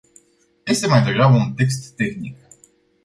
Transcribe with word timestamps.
Este 0.65 0.87
mai 0.87 1.03
degrabă 1.03 1.35
un 1.35 1.53
text 1.53 1.95
tehnic. 1.95 2.35